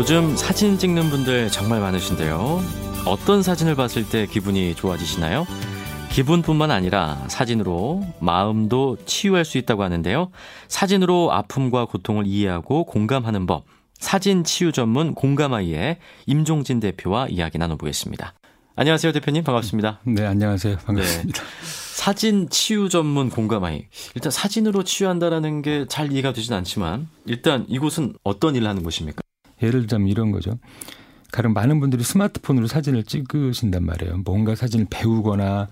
[0.00, 2.62] 요즘 사진 찍는 분들 정말 많으신데요.
[3.06, 5.46] 어떤 사진을 봤을 때 기분이 좋아지시나요?
[6.10, 10.30] 기분뿐만 아니라 사진으로 마음도 치유할 수 있다고 하는데요.
[10.68, 13.64] 사진으로 아픔과 고통을 이해하고 공감하는 법.
[13.98, 18.32] 사진 치유 전문 공감아이의 임종진 대표와 이야기 나눠보겠습니다.
[18.76, 19.44] 안녕하세요, 대표님.
[19.44, 20.00] 반갑습니다.
[20.04, 20.78] 네, 안녕하세요.
[20.78, 21.42] 반갑습니다.
[21.42, 21.46] 네.
[21.62, 23.84] 사진 치유 전문 공감아이.
[24.14, 29.20] 일단 사진으로 치유한다라는 게 잘 이해가 되진 않지만 일단 이곳은 어떤 일을 하는 곳입니까?
[29.62, 30.58] 예를 들자면 이런 거죠.
[31.32, 34.18] 가령 많은 분들이 스마트폰으로 사진을 찍으신단 말이에요.
[34.24, 35.68] 뭔가 사진을 배우거나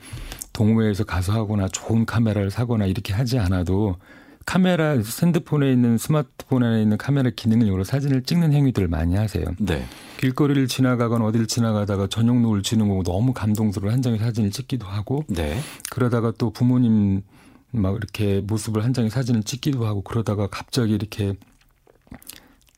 [0.52, 3.96] 동호회에서 가서 하거나 좋은 카메라를 사거나 이렇게 하지 않아도
[4.46, 9.44] 카메라 핸드폰에 있는 스마트폰에 있는 카메라 기능을 이용으로 사진을 찍는 행위들을 많이 하세요.
[9.58, 9.84] 네.
[10.18, 15.24] 길거리를 지나가거나 어디를 지나가다가 저녁 노을 지는 거 너무 감동스러운 한 장의 사진을 찍기도 하고
[15.28, 15.58] 네.
[15.90, 17.22] 그러다가 또 부모님
[17.72, 21.34] 막 이렇게 모습을 한 장의 사진을 찍기도 하고 그러다가 갑자기 이렇게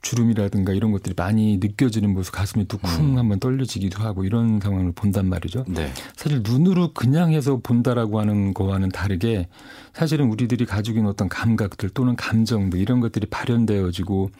[0.02, 3.18] 주름이라든가 이런 것들이 많이 느껴지는 모습 가슴이 뚝쿵 음.
[3.18, 5.64] 한번 떨려지기도 하고 이런 상황을 본단 말이죠.
[5.68, 5.92] 네.
[6.16, 9.48] 사실 눈으로 그냥 해서 본다라고 하는 거와는 다르게
[9.92, 14.30] 사실은 우리들이 가지고 있는 어떤 감각들 또는 감정 뭐 이런 것들이 발현되어지고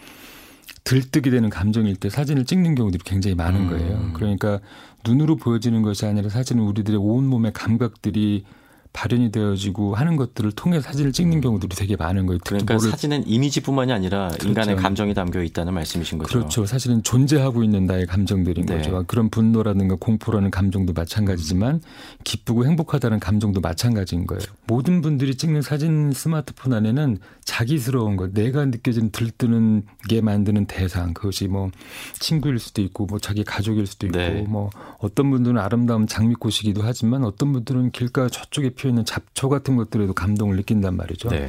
[0.85, 3.69] 들뜨게 되는 감정일 때 사진을 찍는 경우들이 굉장히 많은 음.
[3.69, 4.11] 거예요.
[4.15, 4.61] 그러니까
[5.05, 8.45] 눈으로 보여지는 것이 아니라 사실은 우리들의 온 몸의 감각들이
[8.93, 11.41] 발현이 되어지고 하는 것들을 통해 사진을 찍는 음.
[11.41, 12.41] 경우들이 되게 많은 거예요.
[12.45, 14.49] 그러니까 사진은 이미지뿐만이 아니라 그렇죠.
[14.49, 16.39] 인간의 감정이 담겨 있다는 말씀이신 거죠.
[16.39, 16.67] 그렇죠.
[16.67, 18.77] 사실은 존재하고 있는 나의 감정들인 네.
[18.77, 19.05] 거죠.
[19.07, 21.81] 그런 분노라든가 공포라는 감정도 마찬가지지만
[22.25, 24.43] 기쁘고 행복하다는 감정도 마찬가지인 거예요.
[24.67, 31.49] 모든 분들이 찍는 사진 스마트폰 안에는 자기스러운 것, 내가 느껴지는 들뜨는 게 만드는 대상, 그것이
[31.49, 31.71] 뭐
[32.15, 34.45] 친구일 수도 있고 뭐 자기 가족일 수도 있고 네.
[34.49, 40.15] 뭐 어떤 분들은 아름다운 장미꽃이기도 하지만 어떤 분들은 길가 저쪽에 피어 있는 잡초 같은 것들에도
[40.15, 41.29] 감동을 느낀단 말이죠.
[41.29, 41.49] 네.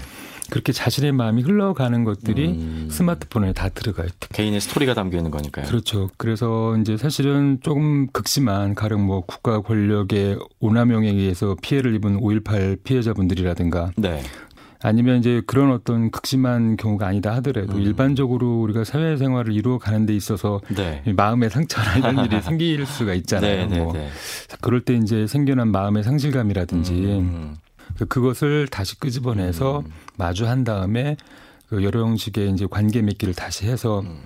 [0.50, 2.88] 그렇게 자신의 마음이 흘러가는 것들이 음.
[2.92, 4.28] 스마트폰에 다 들어가 있다.
[4.34, 5.66] 개인의 스토리가 담겨 있는 거니까요.
[5.66, 6.10] 그렇죠.
[6.18, 13.92] 그래서 이제 사실은 조금 극심한 가령 뭐 국가 권력의 오남용에 의해서 피해를 입은 5.18 피해자분들이라든가
[13.96, 14.22] 네.
[14.84, 17.82] 아니면 이제 그런 어떤 극심한 경우가 아니다 하더라도 음.
[17.82, 21.04] 일반적으로 우리가 사회생활을 이루어 가는 데 있어서 네.
[21.06, 23.68] 마음의 상처나 이런 일이 생길 수가 있잖아요.
[23.68, 24.10] 네, 네, 뭐 네.
[24.62, 27.56] 그럴 때 이제 생겨난 마음의 상실감이라든지 음.
[27.98, 29.92] 그 그것을 다시 끄집어내서 음.
[30.18, 31.18] 마주한 다음에
[31.72, 34.22] 그 여러 형식의 이제 관계 맺기를 다시 해서 음.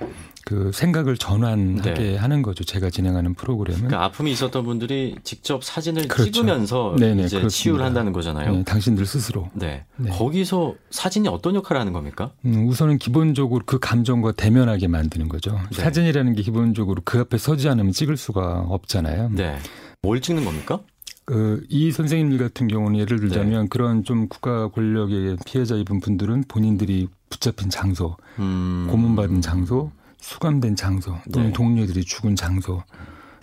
[0.45, 2.15] 그 생각을 전환하게 네.
[2.17, 2.63] 하는 거죠.
[2.63, 3.81] 제가 진행하는 프로그램은.
[3.81, 6.31] 그러니까 아픔이 있었던 분들이 직접 사진을 그렇죠.
[6.31, 7.49] 찍으면서 네네, 이제 그렇습니다.
[7.49, 8.51] 치유를 한다는 거잖아요.
[8.51, 9.51] 네, 당신들 스스로.
[9.53, 9.85] 네.
[9.97, 10.09] 네.
[10.09, 12.31] 거기서 사진이 어떤 역할을 하는 겁니까?
[12.45, 15.51] 음, 우선은 기본적으로 그 감정과 대면하게 만드는 거죠.
[15.69, 15.83] 네.
[15.83, 19.29] 사진이라는 게 기본적으로 그 앞에 서지 않으면 찍을 수가 없잖아요.
[19.33, 19.59] 네.
[20.01, 20.79] 뭘 찍는 겁니까?
[21.25, 23.67] 그이 선생님들 같은 경우는 예를 들자면 네.
[23.69, 28.87] 그런 좀 국가 권력의 피해자 입은 분들은 본인들이 붙잡힌 장소, 음.
[28.89, 31.53] 고문받은 장소, 수감된 장소 또는 네.
[31.53, 32.83] 동료들이 죽은 장소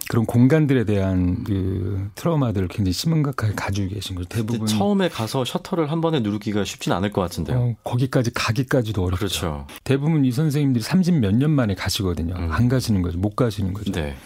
[0.08, 4.28] 그런 공간들에 대한 그 트라우마들을 굉장히 심각하게 가지고 계신 거죠.
[4.28, 7.56] 대부분 처음에 가서 셔터를 한 번에 누르기가 쉽진 않을 것 같은데요.
[7.58, 9.18] 어, 거기까지 가기까지도 어렵죠.
[9.18, 9.66] 그렇죠.
[9.84, 12.34] 대부분 이 선생님들이 30 몇 년 만에 가시거든요.
[12.34, 12.48] 음.
[12.50, 13.18] 안 가시는 거죠.
[13.18, 13.92] 못 가시는 거죠.
[13.92, 14.16] 네.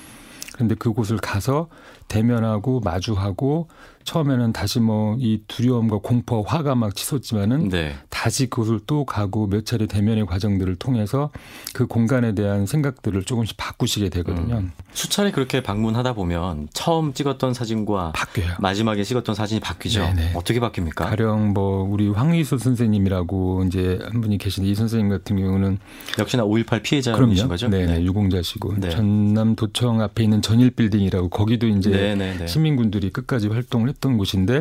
[0.55, 1.69] 그런데 그곳을 가서
[2.09, 3.69] 대면하고 마주하고
[4.07, 7.95] 처음에는 다시 뭐 이 두려움과 공포, 화가 막 치솟지만은 네.
[8.11, 11.31] 다시 그곳을 또 가고 몇 차례 대면의 과정들을 통해서
[11.75, 14.57] 그 공간에 대한 생각들을 조금씩 바꾸시게 되거든요.
[14.59, 14.73] 음.
[14.93, 18.55] 수차례 그렇게 방문하다 보면 처음 찍었던 사진과 바뀌어요.
[18.61, 20.01] 마지막에 찍었던 사진이 바뀌죠.
[20.01, 20.33] 네네.
[20.35, 20.95] 어떻게 바뀝니까?
[20.97, 25.79] 가령 뭐 우리 황희수 선생님이라고 이제 한 분이 계신데 이 선생님 같은 경우는
[26.19, 27.69] 역시나 5.18 피해자이신 거죠?
[27.69, 28.03] 네, 네.
[28.05, 28.91] 유공자시고 네.
[28.91, 32.47] 전남 도청 앞에 있는 전일 빌딩이라고 거기도 이제 네네네.
[32.47, 34.59] 시민군들이 끝까지 활동을 했던 곳인데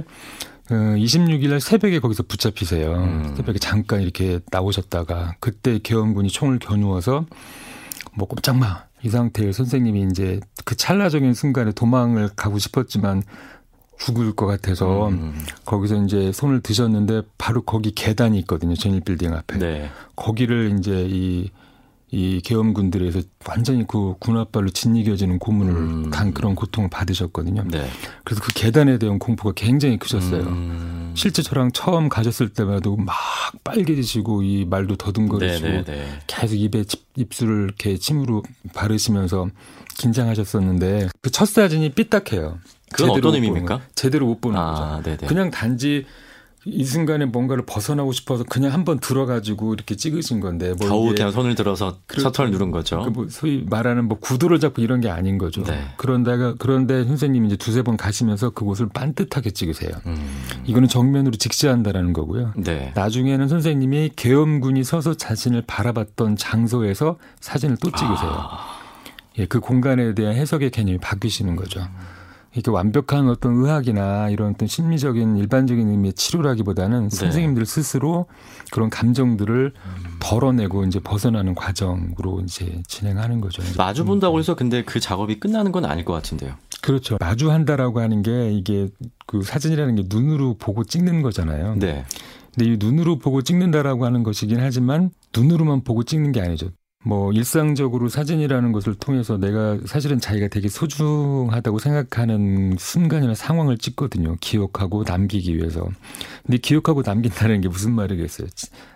[0.72, 2.94] 어, 26일 날 새벽에 거기서 붙잡히세요.
[2.94, 3.34] 음.
[3.38, 7.26] 새벽에 잠깐 이렇게 나오셨다가 그때 개헌군이 총을 겨누어서
[8.16, 13.22] 뭐 꼼짝 마 이 상태의 선생님이 이제 그 찰나적인 순간에 도망을 가고 싶었지만
[14.00, 15.40] 죽을 것 같아서 음.
[15.64, 18.74] 거기서 이제 손을 드셨는데 바로 거기 계단이 있거든요.
[18.76, 19.60] 제일 빌딩 앞에.
[19.60, 19.92] 네.
[20.16, 21.52] 거기를 이제 이
[22.12, 26.10] 이 계엄군들에서 완전히 그 군합발로 짓이겨지는 고문을 음.
[26.12, 27.64] 간 그런 고통을 받으셨거든요.
[27.70, 27.88] 네.
[28.24, 30.44] 그래서 그 계단에 대한 공포가 굉장히 크셨어요.
[30.44, 31.14] 음.
[31.16, 33.16] 실제 저랑 처음 가셨을 때마다 막
[33.64, 35.84] 빨개지시고 이 말도 더듬거리시고 네네네.
[35.86, 36.20] 네, 네.
[36.28, 36.84] 계속 입에
[37.16, 38.44] 입술을 이렇게 침으로
[38.74, 39.48] 바르시면서
[39.98, 42.60] 긴장하셨었는데 그 첫 사진이 삐딱해요.
[42.94, 43.82] 그건 어떤 의미입니까?
[43.96, 45.04] 제대로 못 보는 아, 거죠.
[45.04, 45.28] 네네.
[45.28, 46.06] 그냥 단지
[46.68, 51.54] 이 순간에 뭔가를 벗어나고 싶어서 그냥 한번 들어가지고 이렇게 찍으신 건데 뭐 겨우 그냥 손을
[51.54, 52.24] 들어서 그렇죠.
[52.30, 53.04] 셔터를 누른 거죠.
[53.04, 55.64] 그 뭐 소위 말하는 뭐 구도를 잡고 이런 게 아닌 거죠.
[55.64, 55.80] 네.
[55.98, 59.92] 그런데가 그런데 선생님이 이제 두세 번 가시면서 그곳을 반듯하게 찍으세요.
[60.08, 60.44] 음.
[60.66, 62.54] 이거는 정면으로 직시한다라는 거고요.
[62.58, 62.92] 네.
[62.96, 68.32] 나중에는 선생님이 계엄군이 서서 자신을 바라봤던 장소에서 사진을 또 찍으세요.
[68.32, 68.76] 아.
[69.38, 71.86] 예, 그 공간에 대한 해석의 개념이 바뀌시는 거죠.
[72.56, 77.16] 이렇게 완벽한 어떤 의학이나 이런 어떤 심리적인 일반적인 의미의 치료라기보다는 네.
[77.16, 78.28] 선생님들 스스로
[78.72, 80.18] 그런 감정들을 음.
[80.22, 83.62] 덜어내고 이제 벗어나는 과정으로 이제 진행하는 거죠.
[83.78, 86.54] 마주 본다고 해서 근데 그 작업이 끝나는 건 아닐 것 같은데요.
[86.82, 87.18] 그렇죠.
[87.20, 88.88] 마주한다라고 하는 게 이게
[89.26, 91.76] 그 사진이라는 게 눈으로 보고 찍는 거잖아요.
[91.76, 92.06] 네.
[92.54, 96.70] 근데 이 눈으로 보고 찍는다라고 하는 것이긴 하지만 눈으로만 보고 찍는 게 아니죠.
[97.06, 104.38] 뭐 일상적으로 사진이라는 것을 통해서 내가 사실은 자기가 되게 소중하다고 생각하는 순간이나 상황을 찍거든요.
[104.42, 105.88] 기억하고 남기기 위해서.
[106.44, 108.48] 근데 기억하고 남긴다는 게 무슨 말이겠어요?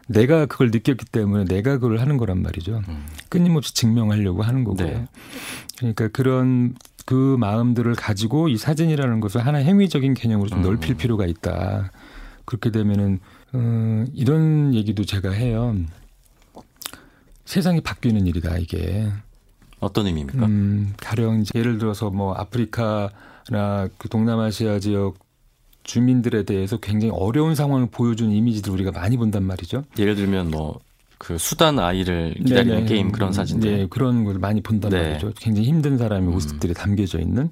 [0.07, 2.81] 내가 그걸 느꼈기 때문에 내가 그걸 하는 거란 말이죠.
[2.89, 3.05] 음.
[3.29, 4.87] 끊임없이 증명하려고 하는 거고요.
[4.87, 5.05] 네.
[5.77, 6.73] 그러니까 그런
[7.05, 10.63] 그 마음들을 가지고 이 사진이라는 것을 하나 행위적인 개념으로 좀 음.
[10.63, 11.91] 넓힐 필요가 있다.
[12.45, 13.19] 그렇게 되면은
[13.53, 15.75] 어, 이런 얘기도 제가 해요.
[17.49, 19.11] 세상이 바뀌는 일이다 이게.
[19.79, 20.45] 어떤 의미입니까?
[20.45, 25.17] 음, 가령 예를 들어서 뭐 아프리카나 그 동남아시아 지역
[25.83, 29.83] 주민들에 대해서 굉장히 어려운 상황을 보여주는 이미지들 우리가 많이 본단 말이죠.
[29.97, 30.79] 예를 들면 뭐
[31.19, 32.87] 그 수단 아이를 기다리는 네네.
[32.87, 33.77] 게임 그런 사진들.
[33.77, 35.01] 네, 그런 걸 많이 본단 네.
[35.09, 35.33] 말이죠.
[35.35, 36.31] 굉장히 힘든 사람의 음.
[36.31, 37.51] 모습들이 담겨져 있는.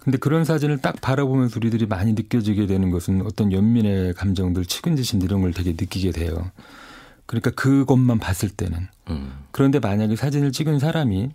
[0.00, 5.42] 근데 그런 사진을 딱 바라보면서 우리들이 많이 느껴지게 되는 것은 어떤 연민의 감정들, 측은지심 이런
[5.42, 6.50] 걸 되게 느끼게 돼요.
[7.26, 8.88] 그러니까 그것만 봤을 때는.
[9.10, 9.32] 음.
[9.50, 11.30] 그런데 만약에 사진을 찍은 사람이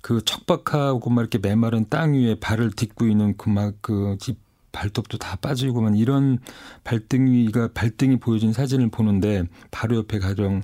[0.00, 4.34] 그 척박하고 막 이렇게 메마른 땅 위에 발을 딛고 있는 그 막그 그
[4.72, 6.38] 발톱도 다 빠지고만 이런
[6.84, 10.62] 발등위가 발등이 보여진 사진을 보는데 바로 옆에 가령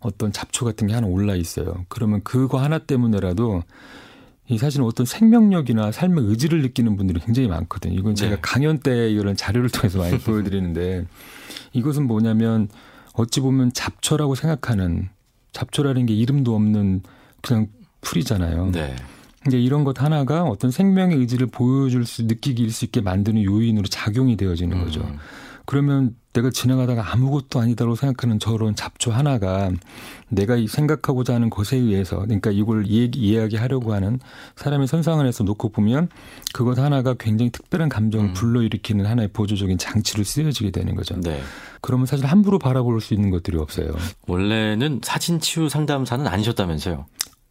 [0.00, 1.84] 어떤 잡초 같은 게 하나 올라 있어요.
[1.88, 3.62] 그러면 그거 하나 때문에라도
[4.48, 7.94] 이 사실은 어떤 생명력이나 삶의 의지를 느끼는 분들이 굉장히 많거든요.
[7.94, 8.40] 이건 제가 네.
[8.40, 11.06] 강연 때 이런 자료를 통해서 많이 보여드리는데
[11.72, 12.68] 이것은 뭐냐면
[13.18, 15.08] 어찌 보면 잡초라고 생각하는
[15.52, 17.02] 잡초라는 게 이름도 없는
[17.42, 17.66] 그냥
[18.00, 18.70] 풀이잖아요.
[18.72, 18.94] 네.
[19.42, 24.36] 근데 이런 것 하나가 어떤 생명의 의지를 보여줄 수, 느끼길 수 있게 만드는 요인으로 작용이
[24.36, 25.00] 되어지는 거죠.
[25.00, 25.18] 음.
[25.68, 29.70] 그러면 내가 지나가다가 아무것도 아니다라고 생각하는 저런 잡초 하나가
[30.30, 34.18] 내가 생각하고자 하는 것에 의해서 그러니까 이걸 이야기, 하려고 하는
[34.56, 36.08] 사람의 선상을 해서 놓고 보면
[36.54, 38.32] 그것 하나가 굉장히 특별한 감정을 음.
[38.32, 41.20] 불러일으키는 하나의 보조적인 장치를 쓰여지게 되는 거죠.
[41.20, 41.38] 네.
[41.82, 43.94] 그러면 사실 함부로 바라볼 수 있는 것들이 없어요.
[44.26, 47.04] 원래는 사진 치유 상담사는 아니셨다면서요?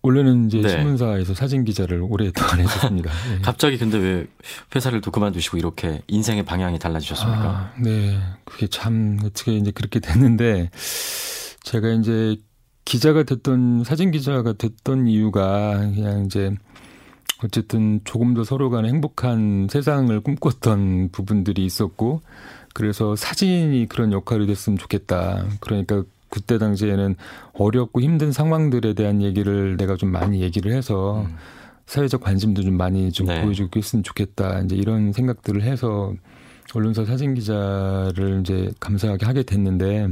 [0.07, 0.69] 원래는 이제 네.
[0.69, 3.12] 신문사에서 사진 기자를 오랫동안 했었습니다.
[3.30, 3.39] 네.
[3.44, 4.27] 갑자기 근데 왜
[4.74, 7.44] 회사를 또 그만두시고 이렇게 인생의 방향이 달라지셨습니까?
[7.44, 10.69] 아, 네, 그게 참 어떻게 이제 그렇게 됐는데
[11.63, 12.38] 제가 이제
[12.86, 16.56] 기자가 됐던 사진 기자가 됐던 이유가 그냥 이제
[17.44, 22.21] 어쨌든 조금 더 서로 간에 행복한 세상을 꿈꿨던 부분들이 있었고
[22.74, 25.45] 그래서 사진이 그런 역할이 됐으면 좋겠다.
[25.60, 27.15] 그러니까 그때 당시에는
[27.53, 31.35] 어렵고 힘든 상황들에 대한 얘기를 내가 좀 많이 얘기를 해서 음.
[31.85, 33.41] 사회적 관심도 좀 많이 좀 네.
[33.41, 34.59] 보여주고 있으면 좋겠다.
[34.62, 36.13] 이제 이런 생각들을 해서
[36.74, 40.09] 언론사 사진 기자를 이제 감사하게 하게 됐는데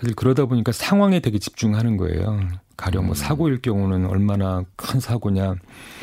[0.00, 2.40] 사실 그러다 보니까 상황에 되게 집중하는 거예요.
[2.80, 3.14] 가령 뭐 음.
[3.14, 5.54] 사고일 경우는 얼마나 큰 사고냐,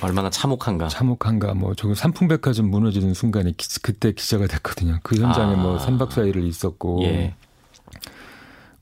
[0.01, 1.55] 얼마나 참혹한가, 참혹한가.
[1.55, 4.99] 뭐 저거 삼풍백화점 무너지는 순간에 기, 그때 기자가 됐거든요.
[5.01, 5.85] 그 현장에 뭐 아.
[5.85, 7.33] 뭐 3박 4일을 있었고, 예.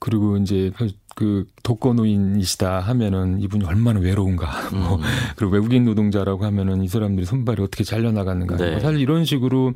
[0.05, 4.69] 그리고 이제 그, 그 독거노인이시다 하면은 이분이 얼마나 외로운가.
[4.69, 5.01] 뭐 음.
[5.35, 8.55] 그리고 외국인 노동자라고 하면은 이 사람들이 손발이 어떻게 잘려 나가는가.
[8.55, 8.79] 네.
[8.79, 9.73] 사실 이런 식으로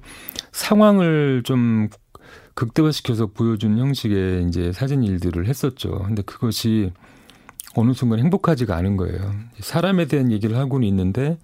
[0.52, 1.90] 상황을 좀
[2.54, 5.98] 극대화시켜서 보여준 형식의 이제 사진 일들을 했었죠.
[6.06, 6.92] 근데 그것이
[7.74, 9.34] 어느 순간 행복하지가 않은 거예요.
[9.62, 11.40] 사람에 대한 얘기를 하고는 있는데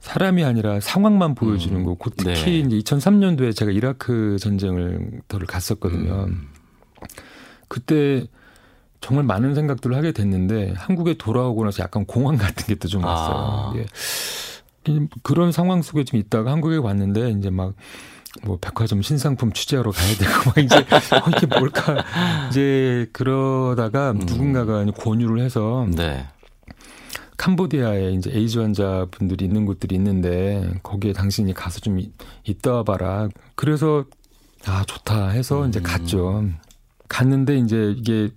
[0.00, 1.84] 사람이 아니라 상황만 보여주는 음.
[1.86, 2.76] 거고 특히 네.
[2.76, 6.26] 이제 2003년도에 제가 이라크 전쟁을 더를 갔었거든요.
[6.28, 6.48] 음.
[7.74, 8.24] 그때
[9.00, 13.36] 정말 많은 생각들을 하게 됐는데 한국에 돌아오고 나서 약간 공황 같은 게 또 좀 왔어요.
[13.36, 13.72] 아.
[13.76, 13.86] 예.
[15.24, 17.74] 그런 상황 속에 좀 있다가 한국에 왔는데 이제 막
[18.42, 20.74] 뭐 백화점 신상품 취재하러 가야 되고 막 이제
[21.14, 22.04] 어, 이게 뭘까
[22.50, 24.18] 이제 그러다가 음.
[24.18, 26.26] 누군가가 권유를 해서 네.
[27.36, 32.00] 캄보디아에 이제 에이즈 환자분들이 있는 곳들이 있는데 거기에 당신이 가서 좀
[32.44, 33.28] 있다 와봐라.
[33.54, 34.04] 그래서
[34.66, 35.68] 아 좋다 해서 음.
[35.68, 36.44] 이제 갔죠.
[37.08, 38.30] 갔는데 이제 이게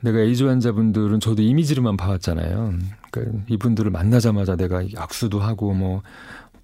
[0.00, 2.74] 내가 에이즈 환자분들은 저도 이미지로만 봐왔잖아요.
[3.10, 6.02] 그러니까 이분들을 만나자마자 내가 악수도 하고 뭐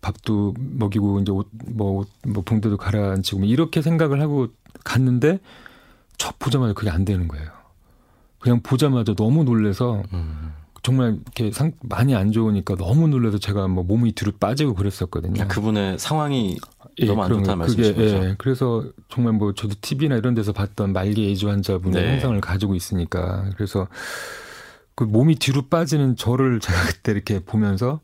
[0.01, 2.05] 밥도 먹이고 이제 옷뭐뭐
[2.45, 4.49] 붕대도 가라앉히고 뭐 이렇게 생각을 하고
[4.85, 5.41] 갔는데
[6.19, 7.51] 첫 보자마자 그게 안 되는 거예요.
[8.39, 10.53] 그냥 보자마자 너무 놀래서 음.
[10.85, 15.43] 정말 이렇게 상, 많이 안 좋으니까 너무 놀라서 제가 뭐 몸이 뒤로 빠지고 그랬었거든요.
[15.43, 16.59] 아, 그분의 상황이
[16.99, 18.03] 예, 너무 안 좋다는 말씀이시죠?
[18.03, 22.11] 예, 그래서 정말 뭐 저도 TV나 이런 데서 봤던 말기 에이즈 환자분의 네.
[22.11, 23.89] 현상을 가지고 있으니까 그래서
[24.95, 28.01] 그 몸이 뒤로 빠지는 저를 제가 그때 이렇게 보면서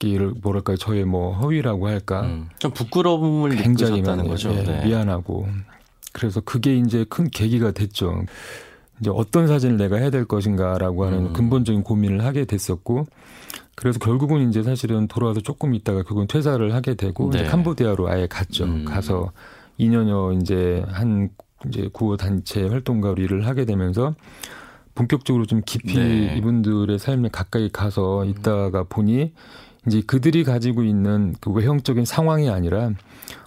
[0.00, 4.50] 이를 뭐랄까 저의 뭐 허위라고 할까 음, 좀 부끄러움을 굉장히 느끼셨다는 거죠.
[4.50, 4.84] 예, 네.
[4.84, 5.48] 미안하고
[6.12, 8.22] 그래서 그게 이제 큰 계기가 됐죠.
[9.00, 11.32] 이제 어떤 사진을 내가 해야 될 것인가라고 하는 음.
[11.32, 13.06] 근본적인 고민을 하게 됐었고
[13.74, 17.40] 그래서 결국은 이제 사실은 돌아와서 조금 있다가 그건 퇴사를 하게 되고 네.
[17.40, 18.64] 이제 캄보디아로 아예 갔죠.
[18.64, 18.84] 음.
[18.84, 19.32] 가서
[19.78, 21.28] 2년여 이제 한
[21.66, 24.14] 이제 구호 단체 활동가 일을 하게 되면서
[24.94, 26.34] 본격적으로 좀 깊이 네.
[26.36, 29.32] 이분들의 삶에 가까이 가서 있다가 보니
[29.86, 32.90] 이제 그들이 가지고 있는 그 외형적인 상황이 아니라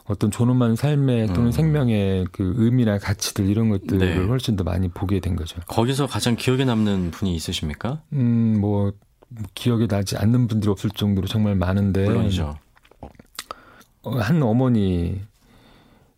[0.10, 1.52] 어떤 존엄한 삶의 또는 음.
[1.52, 4.26] 생명의 그 의미나 가치들 이런 것들을 네.
[4.26, 5.62] 훨씬 더 많이 보게 된 거죠.
[5.68, 8.02] 거기서 가장 기억에 남는 분이 있으십니까?
[8.14, 8.92] 음, 뭐
[9.54, 12.06] 기억에 나지 않는 분들이 없을 정도로 정말 많은데.
[12.06, 12.58] 물론이죠.
[14.02, 15.22] 어, 한 어머니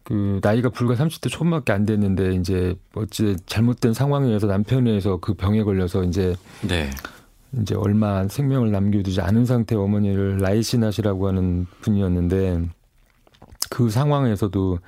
[0.03, 5.33] 그 나이가 불과 30대 초반밖에 안 됐는데 이제 어찌 잘못된 상황에 의해서 남편에 의해서 그
[5.33, 6.33] 병에 걸려서 이제
[6.65, 6.89] 네.
[7.60, 12.69] 이제 얼마 생명을 남겨두지 않은 상태 어머니를 라이시나시라고 하는 분이었는데
[13.71, 14.79] 그 상황에서도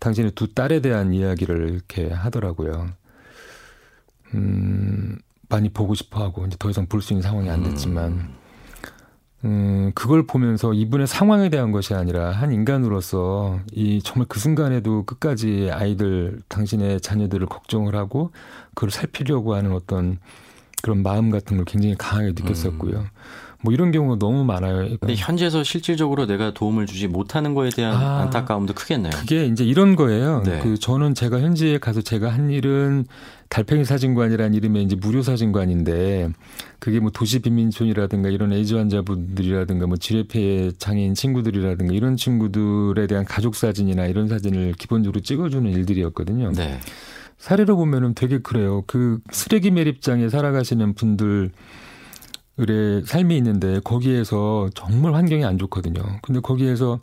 [0.00, 2.88] 당신의 두 딸에 대한 이야기를 이렇게 하더라고요.
[4.34, 5.16] 음,
[5.48, 8.34] 많이 보고 싶어 하고, 이제 더 이상 볼 수 있는 상황이 안 됐지만,
[9.44, 15.70] 음, 그걸 보면서 이분의 상황에 대한 것이 아니라 한 인간으로서 이 정말 그 순간에도 끝까지
[15.72, 18.32] 아이들, 당신의 자녀들을 걱정을 하고
[18.74, 20.18] 그걸 살피려고 하는 어떤
[20.82, 22.98] 그런 마음 같은 걸 굉장히 강하게 느꼈었고요.
[22.98, 23.06] 음.
[23.66, 24.96] 뭐 이런 경우가 너무 많아요.
[25.00, 29.10] 근데 현지에서 실질적으로 내가 도움을 주지 못하는 거에 대한 아, 안타까움도 크겠네요.
[29.10, 30.44] 그게 이제 이런 거예요.
[30.44, 30.60] 네.
[30.60, 33.06] 그 저는 제가 현지에 가서 제가 한 일은
[33.48, 36.28] 달팽이 사진관이라는 이름의 이제 무료 사진관인데
[36.78, 43.56] 그게 뭐 도시 빈민촌이라든가 이런 에이즈 환자분들이라든가 뭐 지뢰폐 장애인 친구들이라든가 이런 친구들에 대한 가족
[43.56, 46.52] 사진이나 이런 사진을 기본적으로 찍어주는 일들이었거든요.
[46.52, 46.78] 네.
[47.38, 48.84] 사례로 보면은 되게 그래요.
[48.86, 51.50] 그 쓰레기 매립장에 살아가시는 분들
[52.58, 56.02] 의 삶이 있는데 거기에서 정말 환경이 안 좋거든요.
[56.22, 57.00] 근데 거기에서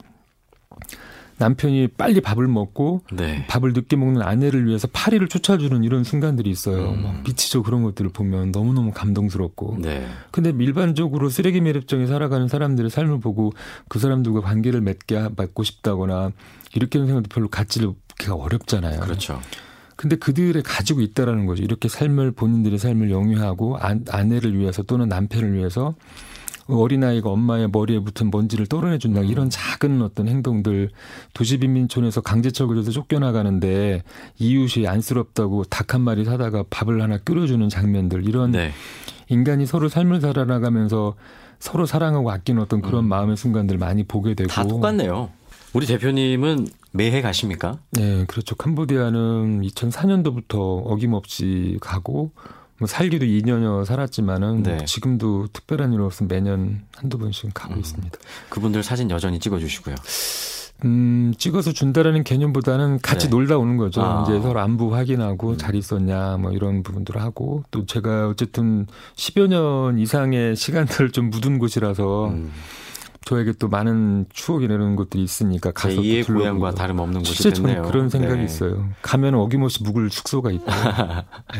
[1.37, 3.45] 남편이 빨리 밥을 먹고 네.
[3.47, 6.91] 밥을 늦게 먹는 아내를 위해서 파리를 쫓아주는 이런 순간들이 있어요.
[6.91, 7.03] 음.
[7.03, 9.77] 막 미치죠 그런 것들을 보면 너무너무 감동스럽고.
[9.79, 10.07] 네.
[10.31, 13.51] 근데 일반적으로 쓰레기 매립정에 살아가는 사람들의 삶을 보고
[13.89, 16.31] 그 사람들과 관계를 맺게 맺고 싶다거나
[16.75, 18.99] 이렇게 하는 생각도 별로 갖지를 기가 어렵잖아요.
[19.01, 19.39] 그렇죠.
[19.95, 21.63] 근데 그들의 가지고 있다라는 거죠.
[21.63, 23.77] 이렇게 삶을 본인들의 삶을 영위하고
[24.09, 25.93] 아내를 위해서 또는 남편을 위해서
[26.67, 29.21] 어린아이가 엄마의 머리에 붙은 먼지를 떨어내 준다.
[29.21, 29.25] 음.
[29.25, 30.89] 이런 작은 어떤 행동들
[31.33, 34.03] 도시빈민촌에서 강제철거돼서 쫓겨나가는데
[34.39, 38.71] 이웃이 안쓰럽다고 닭 한 마리 사다가 밥을 하나 끓여주는 장면들 이런 네.
[39.29, 41.13] 인간이 서로 삶을 살아나가면서
[41.59, 43.09] 서로 사랑하고 아끼는 어떤 그런 음.
[43.09, 45.29] 마음의 순간들 많이 보게 되고 다 똑같네요.
[45.73, 47.79] 우리 대표님은 매해 가십니까?
[47.91, 48.55] 네, 그렇죠.
[48.55, 52.31] 캄보디아는 2004년도부터 어김없이 가고
[52.77, 54.85] 뭐 살기도 2년여 살았지만은 네.
[54.85, 57.79] 지금도 특별한 일 없으면 매년 한두 번씩 가고 음.
[57.79, 58.17] 있습니다.
[58.49, 59.95] 그분들 사진 여전히 찍어 주시고요.
[60.85, 63.29] 음, 찍어서 준다라는 개념보다는 같이 네.
[63.29, 64.01] 놀다 오는 거죠.
[64.01, 64.23] 아.
[64.23, 65.57] 이제 서로 안부 확인하고 음.
[65.57, 71.57] 잘 있었냐, 뭐 이런 부분들을 하고 또 제가 어쨌든 10여 년 이상의 시간들을 좀 묻은
[71.57, 72.51] 곳이라서 음.
[73.25, 77.83] 저에게 또 많은 추억이 되는 것들이 있으니까 가서 제2의 고향과 다름없는 곳이 됐네요.
[77.83, 78.43] 그런 생각이 네.
[78.43, 78.89] 있어요.
[79.01, 80.65] 가면 어김없이 묵을 숙소가 있고.
[81.53, 81.59] 네.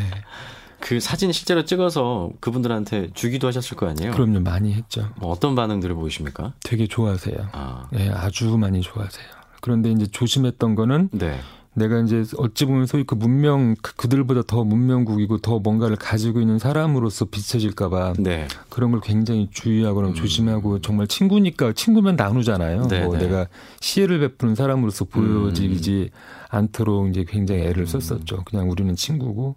[0.80, 4.12] 그 사진 실제로 찍어서 그분들한테 주기도 하셨을 거 아니에요?
[4.12, 5.10] 그럼요, 많이 했죠.
[5.16, 6.52] 뭐 어떤 반응들을 보이십니까?
[6.62, 7.48] 되게 좋아하세요.
[7.54, 7.88] 아.
[7.94, 9.26] 네, 아주 많이 좋아하세요.
[9.62, 11.40] 그런데 이제 조심했던 거는 네.
[11.76, 16.60] 내가 이제 어찌 보면 소위 그 문명 그, 그들보다 더 문명국이고 더 뭔가를 가지고 있는
[16.60, 18.48] 사람으로서 비춰질까봐 네.
[18.70, 20.14] 그런 걸 굉장히 주의하고 음.
[20.14, 22.88] 조심하고 정말 친구니까 친구면 나누잖아요.
[22.88, 23.26] 네, 뭐 네.
[23.26, 23.48] 내가
[23.80, 26.18] 시혜를 베푸는 사람으로서 보여지지 음.
[26.50, 27.86] 않도록 이제 굉장히 애를 음.
[27.86, 28.44] 썼었죠.
[28.46, 29.56] 그냥 우리는 친구고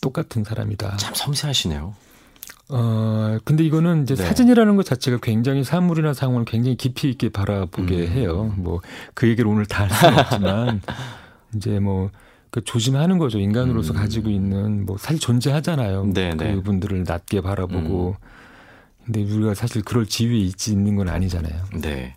[0.00, 0.96] 똑같은 사람이다.
[0.96, 1.94] 참 섬세하시네요.
[2.70, 4.24] 어, 근데 이거는 이제 네.
[4.24, 8.08] 사진이라는 것 자체가 굉장히 사물이나 상황을 굉장히 깊이 있게 바라보게 음.
[8.12, 8.54] 해요.
[8.56, 8.80] 뭐
[9.12, 10.80] 그 얘기를 오늘 다 할 수는 없지만
[11.54, 12.10] 이제 뭐
[12.54, 13.40] 그 조심하는 거죠.
[13.40, 13.96] 인간으로서 음.
[13.96, 16.12] 가지고 있는 뭐 사실 존재하잖아요.
[16.14, 16.34] 네네.
[16.36, 16.54] 네.
[16.54, 18.10] 그분들을 낮게 바라보고.
[18.10, 18.28] 음.
[19.04, 21.64] 근데 우리가 사실 그럴 지위에 있지 있는 건 아니잖아요.
[21.82, 22.14] 네.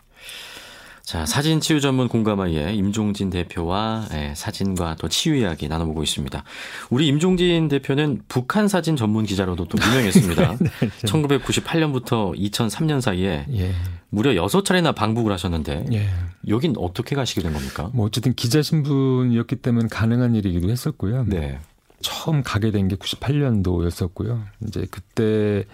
[1.01, 6.43] 자, 사진 치유 전문 공감아이의 임종진 대표와 예, 사진과 또 치유 이야기 나눠보고 있습니다.
[6.91, 10.57] 우리 임종진 대표는 북한 사진 전문 기자로도 또 유명했습니다.
[10.61, 10.69] 네,
[11.05, 13.73] 1998년부터 2003년 사이에 예.
[14.09, 16.07] 무려 6차례나 방북을 하셨는데 예.
[16.47, 17.89] 여긴 어떻게 가시게 된 겁니까?
[17.93, 21.25] 뭐 어쨌든 기자 신분이었기 때문에 가능한 일이기도 했었고요.
[21.27, 21.59] 네.
[21.99, 24.43] 처음 가게 된 게 98년도였었고요.
[24.67, 25.65] 이제 그때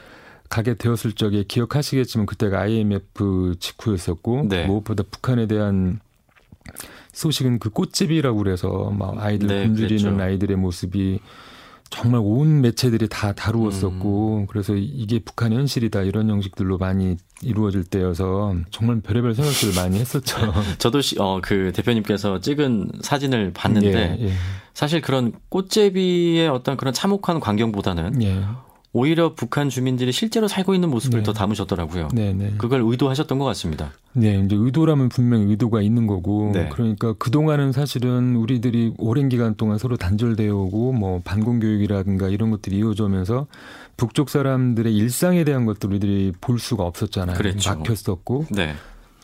[0.49, 4.65] 가게 되었을 적에 기억하시겠지만 그때가 IMF 직후였었고 네.
[4.65, 5.99] 무엇보다 북한에 대한
[7.11, 10.23] 소식은 그 꽃집이라고 그래서 막 아이들 네, 굶주리는 그랬죠.
[10.23, 11.19] 아이들의 모습이
[11.93, 14.47] 정말 온 매체들이 다 다루었었고 음.
[14.47, 20.37] 그래서 이게 북한 현실이다 이런 형식들로 많이 이루어질 때여서 정말 별의별 생각들을 많이 했었죠.
[20.79, 24.31] 저도 어, 그 대표님께서 찍은 사진을 봤는데 예, 예.
[24.73, 28.43] 사실 그런 꽃제비의 어떤 그런 참혹한 광경보다는 예.
[28.95, 31.23] 오히려 북한 주민들이 실제로 살고 있는 모습을 네.
[31.23, 32.09] 더 담으셨더라고요.
[32.13, 32.53] 네, 네.
[32.59, 33.91] 그걸 의도하셨던 것 같습니다.
[34.13, 36.69] 네, 이제 의도라면 분명히 의도가 있는 거고, 네.
[36.71, 42.51] 그러니까 그 동안은 사실은 우리들이 오랜 기간 동안 서로 단절되어 오고, 뭐 반공 교육이라든가 이런
[42.51, 43.47] 것들이 이어져면서
[43.97, 47.35] 북쪽 사람들의 일상에 대한 것들 우리들이 볼 수가 없었잖아요.
[47.35, 47.71] 그랬죠.
[47.71, 48.75] 막혔었고, 네.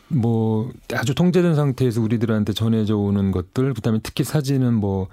[0.08, 5.06] 뭐 아주 통제된 상태에서 우리들한테 전해져 오는 것들, 그다음에 특히 사진은 뭐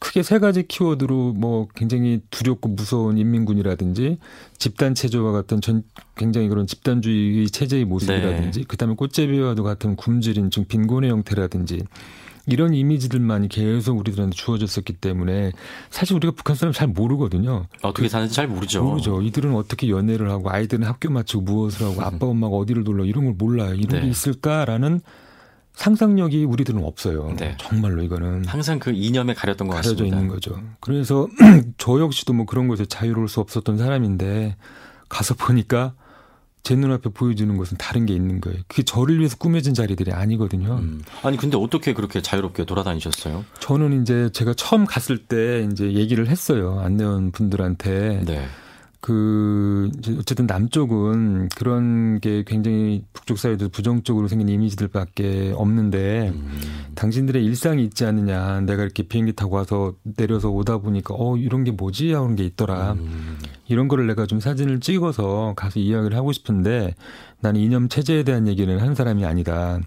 [0.00, 4.18] 크게 세 가지 키워드로 뭐 굉장히 두렵고 무서운 인민군이라든지
[4.58, 5.84] 집단 체제와 같은 전
[6.16, 8.66] 굉장히 그런 집단주의 체제의 모습이라든지 네.
[8.66, 11.84] 그다음에 꽃제비와도 같은 굶주린 좀 빈곤의 형태라든지
[12.48, 15.52] 이런 이미지들만이 계속 우리들한테 주어졌었기 때문에
[15.90, 17.66] 사실 우리가 북한 사람 잘 모르거든요.
[17.82, 18.84] 어떻게 사는지 잘 모르죠.
[18.84, 19.22] 모르죠.
[19.22, 23.34] 이들은 어떻게 연애를 하고 아이들은 학교 마치고 무엇을 하고 아빠 엄마가 어디를 놀러 이런 걸
[23.36, 23.74] 몰라요.
[23.74, 24.00] 이런 네.
[24.02, 25.00] 게 있을까라는
[25.76, 27.34] 상상력이 우리들은 없어요.
[27.38, 27.54] 네.
[27.58, 30.16] 정말로 이거는 항상 그 이념에 가렸던 것 가려져 같습니다.
[30.16, 30.58] 있는 거죠.
[30.80, 31.28] 그래서
[31.78, 34.56] 저 역시도 뭐 그런 것에 자유로울 수 없었던 사람인데
[35.08, 35.92] 가서 보니까
[36.62, 38.58] 제 눈앞에 보여주는 것은 다른 게 있는 거예요.
[38.66, 40.78] 그게 저를 위해서 꾸며진 자리들이 아니거든요.
[40.78, 41.02] 음.
[41.22, 43.44] 아니 근데 어떻게 그렇게 자유롭게 돌아다니셨어요?
[43.60, 48.22] 저는 이제 제가 처음 갔을 때 이제 얘기를 했어요 안내원 분들한테.
[48.24, 48.48] 네.
[49.00, 56.60] 그 어쨌든 남쪽은 그런 게 굉장히 북쪽 사회도 부정적으로 생긴 이미지들밖에 없는데 음.
[56.94, 61.70] 당신들의 일상이 있지 않느냐 내가 이렇게 비행기 타고 와서 내려서 오다 보니까 어 이런 게
[61.70, 63.38] 뭐지 하는 게 있더라 음.
[63.68, 66.94] 이런 거를 내가 좀 사진을 찍어서 가서 이야기를 하고 싶은데
[67.40, 69.78] 나는 이념 체제에 대한 얘기는 한 사람이 아니다.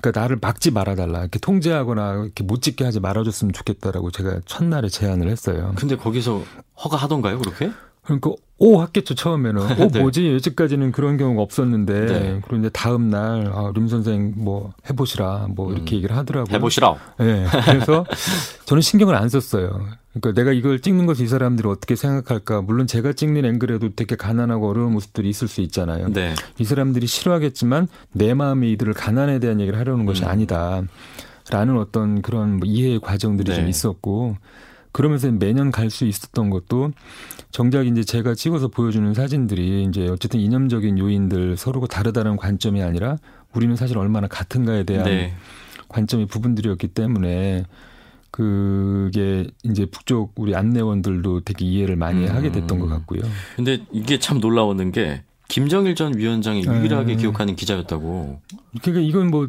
[0.00, 1.20] 그러니까 나를 막지 말아달라.
[1.20, 5.72] 이렇게 통제하거나 이렇게 못 찍게 하지 말아줬으면 좋겠다라고 제가 첫날에 제안을 했어요.
[5.76, 6.44] 근데 거기서
[6.84, 7.70] 허가하던가요, 그렇게?
[8.08, 10.00] 그러니까 오 했겠죠 처음에는 오 네.
[10.00, 12.40] 뭐지 여지까지는 그런 경우가 없었는데 네.
[12.44, 15.96] 그런데 다음 날 아, 림 선생 뭐 해보시라 뭐 이렇게 음.
[15.98, 16.54] 얘기를 하더라고요.
[16.56, 16.94] 해보시라.
[17.18, 17.46] 네.
[17.66, 18.04] 그래서
[18.64, 19.86] 저는 신경을 안 썼어요.
[20.14, 22.62] 그러니까 내가 이걸 찍는 것이 이 사람들이 어떻게 생각할까.
[22.62, 26.08] 물론 제가 찍는 앵글에도 되게 가난하고 어려운 모습들이 있을 수 있잖아요.
[26.08, 26.34] 네.
[26.58, 30.28] 이 사람들이 싫어하겠지만 내 마음이 이들을 가난에 대한 얘기를 하려는 것이 음.
[30.28, 30.82] 아니다.
[31.50, 33.56] 라는 어떤 그런 뭐 이해의 과정들이 네.
[33.56, 34.36] 좀 있었고
[34.92, 36.92] 그러면서 매년 갈 수 있었던 것도
[37.50, 43.16] 정작 이제 제가 찍어서 보여주는 사진들이 이제 어쨌든 이념적인 요인들 서로가 다르다는 관점이 아니라
[43.54, 45.34] 우리는 사실 얼마나 같은가에 대한 네.
[45.88, 47.64] 관점의 부분들이었기 때문에
[48.30, 52.34] 그게 이제 북쪽 우리 안내원들도 되게 이해를 많이 음.
[52.34, 53.22] 하게 됐던 것 같고요.
[53.56, 57.18] 근데 이게 참 놀라웠는 게 김정일 전 위원장이 유일하게 음.
[57.18, 58.40] 기억하는 기자였다고.
[58.82, 59.48] 그러니까 이건 뭐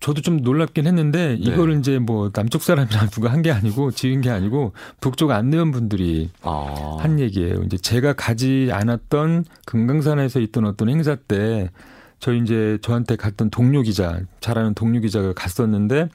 [0.00, 1.34] 저도 좀 놀랍긴 했는데 네.
[1.34, 6.30] 이거를 이제 뭐 남쪽 사람이랑 누가 한 게 아니고 지은 게 아니고 북쪽 안내원 분들이
[6.42, 6.96] 아.
[7.00, 7.62] 한 얘기예요.
[7.64, 11.70] 이제 제가 가지 않았던 금강산에서 있던 어떤 행사 때
[12.18, 16.08] 저희 이제 저한테 갔던 동료 기자, 잘하는 동료 기자가 갔었는데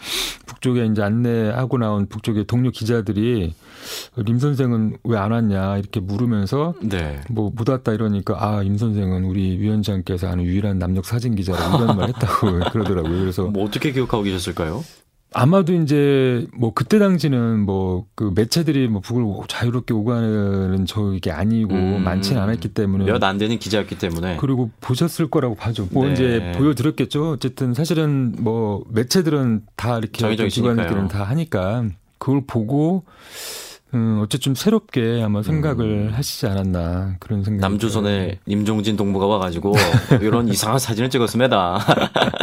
[0.48, 3.54] 북쪽에 이제 안내하고 나온 북쪽의 동료 기자들이
[4.18, 7.22] 림 선생은 왜 안 왔냐 이렇게 물으면서 네.
[7.30, 12.10] 뭐못 왔다 이러니까 아 임 선생은 우리 위원장께서 아는 유일한 남녀 사진 기자라고 이런 말
[12.10, 13.20] 했다고 그러더라고요.
[13.20, 14.84] 그래서 뭐 어떻게 기억하고 계셨을까요?
[15.34, 22.04] 아마도 이제 뭐 그때 당시는 뭐 그 매체들이 뭐 북을 자유롭게 오가는 저게 아니고 음,
[22.04, 25.88] 많지는 않았기 때문에 몇 안 되는 기자였기 때문에 그리고 보셨을 거라고 봐죠.
[25.92, 26.14] 뭐 네.
[26.14, 27.32] 이제 보여드렸겠죠.
[27.32, 31.86] 어쨌든 사실은 뭐 매체들은 다 이렇게 기관들은 다 하니까
[32.18, 33.04] 그걸 보고
[33.94, 36.14] 음, 어쨌든 새롭게 아마 생각을 음.
[36.14, 37.62] 하시지 않았나 그런 생각.
[37.62, 39.74] 남조선에 임종진 동무가 와가지고
[40.22, 41.80] 이런 이상한 사진을 찍었습니다.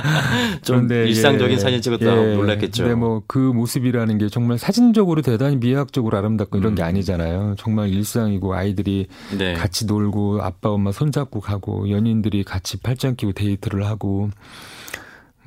[0.63, 2.83] 좀 일상적인 예, 사진 찍었다 예, 놀랐겠죠.
[2.85, 6.75] 근데 뭐 그 모습이라는 게 정말 사진적으로 대단히 미학적으로 아름답고 이런 음.
[6.77, 7.55] 게 아니잖아요.
[7.59, 9.07] 정말 일상이고 아이들이
[9.37, 9.55] 네.
[9.55, 14.31] 같이 놀고 아빠 엄마 손잡고 가고 연인들이 같이 팔짱 끼고 데이트를 하고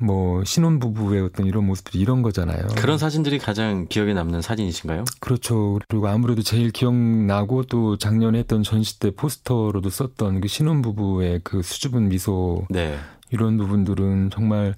[0.02, 2.66] 뭐 신혼 부부의 어떤 이런 모습들이 이런 거잖아요.
[2.76, 5.04] 그런 사진들이 가장 기억에 남는 사진이신가요?
[5.20, 5.78] 그렇죠.
[5.88, 11.62] 그리고 아무래도 제일 기억나고 또 작년에 했던 전시 때 포스터로도 썼던 그 신혼 부부의 그
[11.62, 12.96] 수줍은 미소 네.
[13.30, 14.74] 이런 부분들은 정말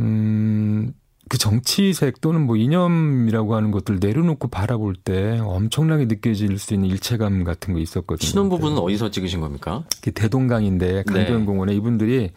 [0.00, 0.92] 음.
[1.28, 7.42] 그 정치색 또는 뭐 이념이라고 하는 것들 내려놓고 바라볼 때 엄청나게 느껴질 수 있는 일체감
[7.42, 8.26] 같은 거 있었거든요.
[8.26, 9.84] 신혼부부는 어디서 찍으신 겁니까?
[10.02, 11.76] 그 대동강인데 강변공원에 네.
[11.78, 12.30] 이분들이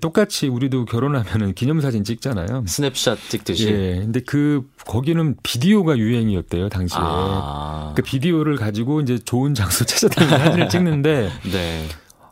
[0.00, 2.64] 똑같이 우리도 결혼하면은 기념사진 찍잖아요.
[2.66, 3.68] 스냅샷 찍듯이.
[3.68, 4.00] 예.
[4.00, 6.98] 근데 그 거기는 비디오가 유행이었대요 당시에.
[7.00, 7.92] 아.
[7.94, 11.30] 그 비디오를 가지고 이제 좋은 장소 찾아다니는 사진을 찍는데.
[11.52, 11.86] 네.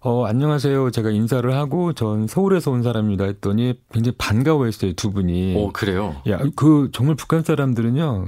[0.06, 0.90] 어, 안녕하세요.
[0.90, 5.54] 제가 인사를 하고 전 서울에서 온 사람입니다 했더니 굉장히 반가워했어요, 두 분이.
[5.56, 6.16] 오, 그래요?
[6.28, 8.26] 야, 그 정말 북한 사람들은요.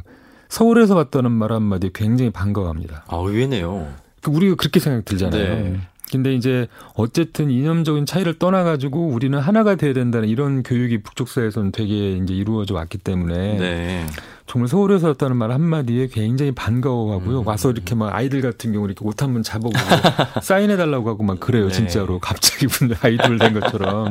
[0.49, 3.05] 서울에서 봤다는 말 한마디 굉장히 반가워합니다.
[3.07, 3.89] 아, 의외네요.
[4.23, 5.55] 그 우리가 그렇게 생각 들잖아요.
[5.55, 5.81] 네.
[6.13, 12.13] 근데 이제 어쨌든 이념적인 차이를 떠나가지고 우리는 하나가 돼야 된다는 이런 교육이 북쪽 사회에서는 되게
[12.17, 14.07] 이제 이루어져 왔기 때문에 네.
[14.47, 17.41] 정말 서울에서 왔다는 말 한마디에 굉장히 반가워하고요.
[17.41, 17.47] 음.
[17.47, 19.75] 와서 이렇게 막 아이들 같은 경우 이렇게 옷 한 번 잡아보고
[20.43, 21.67] 사인해달라고 하고 막 그래요.
[21.69, 21.73] 네.
[21.75, 22.21] 진짜로.
[22.21, 24.11] 갑자기 분들 아이돌 된 것처럼.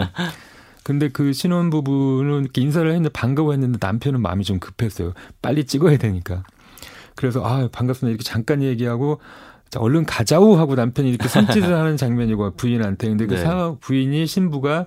[0.83, 5.13] 근데 그 신혼 부부는 이렇게 인사를 했는데 반가워했는데 남편은 마음이 좀 급했어요.
[5.41, 6.43] 빨리 찍어야 되니까.
[7.15, 9.21] 그래서 아 반갑습니다 이렇게 잠깐 얘기하고
[9.75, 13.41] 자, 얼른 가자우 하고 남편이 이렇게 손짓을 하는 장면이고 부인한테 근데 그 네.
[13.41, 14.85] 사 부인이 신부가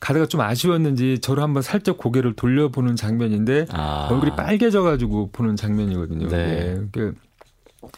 [0.00, 4.08] 가다가 좀 아쉬웠는지 저를 한번 살짝 고개를 돌려보는 장면인데 아.
[4.10, 6.28] 얼굴이 빨개져가지고 보는 장면이거든요.
[6.28, 6.46] 네.
[6.46, 6.80] 네.
[6.90, 7.14] 그,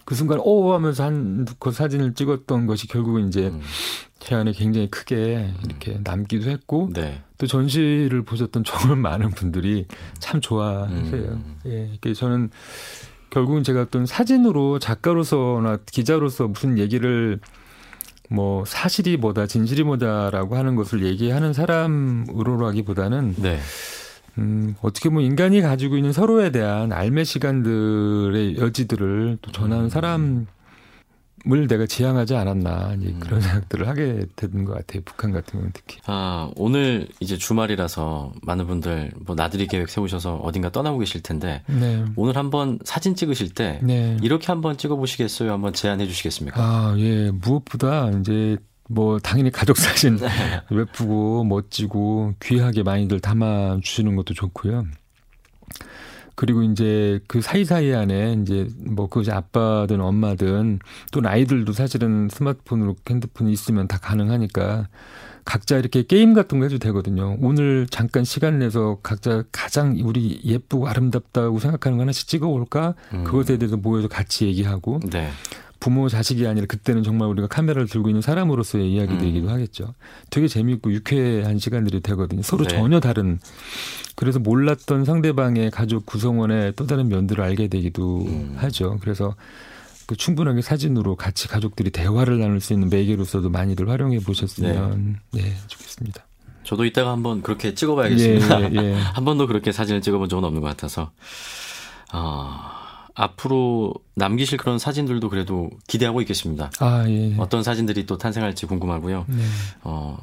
[0.05, 3.61] 그 순간 오 하면서 한그 사진을 찍었던 것이 결국은 이제 음.
[4.19, 6.01] 제 안에 굉장히 크게 이렇게 음.
[6.03, 7.23] 남기도 했고 네.
[7.39, 9.87] 또 전시를 보셨던 정말 많은 분들이
[10.19, 11.23] 참 좋아하세요.
[11.23, 11.59] 음.
[11.67, 12.51] 예, 그 저는
[13.31, 17.41] 결국은 제가 어떤 사진으로 작가로서나 기자로서 무슨 얘기를
[18.29, 23.59] 뭐 사실이 뭐다 진실이 뭐다라고 하는 것을 얘기하는 사람으로라기보다는 네.
[24.39, 29.89] 음, 어떻게 보면 인간이 가지고 있는 서로에 대한 알매 시간들의 여지들을 또 전하는 음.
[29.89, 30.47] 사람
[31.53, 33.21] 을 내가 지향하지 않았나 음.
[33.21, 35.03] 그런 생각들을 하게 되는 것 같아요.
[35.05, 35.99] 북한 같은 경우는 특히.
[36.07, 42.05] 아 오늘 이제 주말이라서 많은 분들 뭐 나들이 계획 세우셔서 어딘가 떠나고 계실 텐데 네.
[42.17, 44.17] 오늘 한번 사진 찍으실 때 네.
[44.23, 45.53] 이렇게 한번 찍어보시겠어요?
[45.53, 46.61] 한번 제안해 주시겠습니까?
[46.61, 48.57] 아예 무엇보다 이제
[48.89, 50.29] 뭐 당연히 가족 사진 네.
[50.73, 54.85] 예쁘고 멋지고 귀하게 많이들 담아 주시는 것도 좋고요.
[56.37, 60.79] 그리고 이제 그 사이사이 안에 이제 뭐 그것이 아빠든 엄마든
[61.11, 64.89] 또 아이들도 사실은 스마트폰으로 핸드폰이 있으면 다 가능하니까
[65.47, 67.37] 각자 이렇게 게임 같은 거 해도 되거든요.
[67.41, 72.95] 오늘 잠깐 시간 내서 각자 가장 우리 예쁘고 아름답다고 생각하는 거 하나씩 찍어 올까?
[73.15, 73.25] 음.
[73.25, 75.01] 그것에 대해서 모여서 같이 얘기하고.
[75.11, 75.31] 네.
[75.87, 79.53] 부모 자식이 아니라 그때는 정말 우리가 카메라를 들고 있는 사람으로서의 이야기들이기도 음.
[79.53, 79.95] 하겠죠.
[80.31, 82.43] 되게 재미있고 유쾌한 시간들이 되거든요.
[82.43, 82.75] 서로 네.
[82.75, 83.39] 전혀 다른
[84.17, 88.57] 그래서 몰랐던 상대방의 가족 구성원의 또 다른 면들을 알게 되기도 음.
[88.57, 88.99] 하죠.
[89.01, 89.37] 그래서
[90.07, 95.57] 그 충분하게 사진으로 같이 가족들이 대화를 나눌 수 있는 매개로서도 많이들 활용해 보셨으면 네, 네
[95.69, 96.27] 좋겠습니다.
[96.65, 98.61] 저도 이따가 한번 그렇게 찍어봐야겠습니다.
[98.61, 98.95] 예, 예, 예.
[99.15, 101.13] 한 번도 그렇게 사진을 찍어본 적은 없는 것 같아서.
[102.13, 102.86] 어,
[103.17, 106.71] 앞으로 남기실 그런 사진들도 그래도 기대하고 있겠습니다.
[106.79, 107.35] 아, 예.
[107.39, 109.25] 어떤 사진들이 또 탄생할지 궁금하고요.
[109.27, 109.43] 네.
[109.83, 110.19] 어,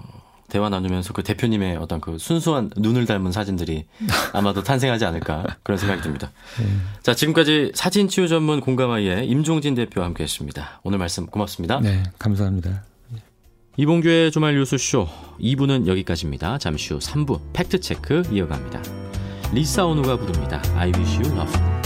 [0.47, 3.86] 대화 나누면서 그 대표님의 어떤 그 순수한 눈을 닮은 사진들이
[4.32, 6.32] 아마도 탄생하지 않을까 그런 생각이 듭니다.
[6.60, 6.67] 네.
[7.01, 10.79] 자, 지금까지 사진 치유 전문 공감아이의 임종진 대표와 함께 했습니다.
[10.84, 11.79] 오늘 말씀 고맙습니다.
[11.79, 12.84] 네, 감사합니다.
[13.75, 15.08] 이봉규의 주말 뉴스쇼
[15.39, 16.60] 2부는 여기까지입니다.
[16.60, 18.84] 잠시 후 3부 팩트체크 이어갑니다.
[19.51, 20.62] 리사 오누가 부릅니다.
[20.75, 21.83] I wish you love.